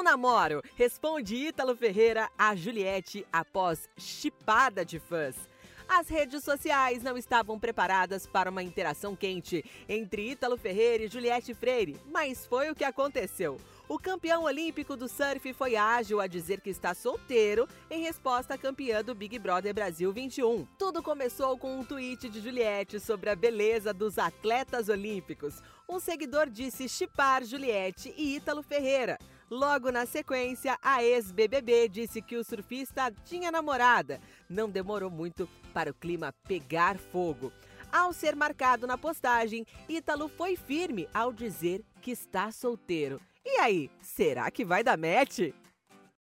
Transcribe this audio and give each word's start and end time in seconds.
Não 0.00 0.04
namoro, 0.04 0.62
responde 0.76 1.36
Ítalo 1.36 1.76
Ferreira 1.76 2.30
a 2.38 2.56
Juliette 2.56 3.26
após 3.30 3.86
chipada 3.98 4.82
de 4.82 4.98
fãs. 4.98 5.36
As 5.86 6.08
redes 6.08 6.42
sociais 6.42 7.02
não 7.02 7.18
estavam 7.18 7.58
preparadas 7.58 8.26
para 8.26 8.48
uma 8.48 8.62
interação 8.62 9.14
quente 9.14 9.62
entre 9.86 10.30
Ítalo 10.30 10.56
Ferreira 10.56 11.04
e 11.04 11.08
Juliette 11.08 11.52
Freire, 11.52 12.00
mas 12.10 12.46
foi 12.46 12.70
o 12.70 12.74
que 12.74 12.82
aconteceu. 12.82 13.58
O 13.86 13.98
campeão 13.98 14.44
olímpico 14.44 14.96
do 14.96 15.06
surf 15.06 15.52
foi 15.52 15.76
ágil 15.76 16.18
a 16.18 16.26
dizer 16.26 16.62
que 16.62 16.70
está 16.70 16.94
solteiro 16.94 17.68
em 17.90 18.00
resposta 18.00 18.54
à 18.54 18.58
campeã 18.58 19.04
do 19.04 19.14
Big 19.14 19.38
Brother 19.38 19.74
Brasil 19.74 20.10
21. 20.14 20.64
Tudo 20.78 21.02
começou 21.02 21.58
com 21.58 21.78
um 21.78 21.84
tweet 21.84 22.30
de 22.30 22.40
Juliette 22.40 22.98
sobre 22.98 23.28
a 23.28 23.36
beleza 23.36 23.92
dos 23.92 24.18
atletas 24.18 24.88
olímpicos. 24.88 25.60
Um 25.86 26.00
seguidor 26.00 26.48
disse 26.48 26.88
chipar 26.88 27.44
Juliette 27.44 28.14
e 28.16 28.36
Ítalo 28.36 28.62
Ferreira. 28.62 29.18
Logo 29.50 29.90
na 29.90 30.06
sequência, 30.06 30.78
a 30.80 31.02
ex-BBB 31.02 31.88
disse 31.88 32.22
que 32.22 32.36
o 32.36 32.44
surfista 32.44 33.12
tinha 33.24 33.50
namorada. 33.50 34.20
Não 34.48 34.70
demorou 34.70 35.10
muito 35.10 35.48
para 35.74 35.90
o 35.90 35.94
clima 35.94 36.32
pegar 36.46 36.96
fogo. 36.96 37.52
Ao 37.90 38.12
ser 38.12 38.36
marcado 38.36 38.86
na 38.86 38.96
postagem, 38.96 39.66
Ítalo 39.88 40.28
foi 40.28 40.54
firme 40.54 41.08
ao 41.12 41.32
dizer 41.32 41.84
que 42.00 42.12
está 42.12 42.52
solteiro. 42.52 43.20
E 43.44 43.58
aí, 43.58 43.90
será 44.00 44.48
que 44.52 44.64
vai 44.64 44.84
dar 44.84 44.96
match? 44.96 45.52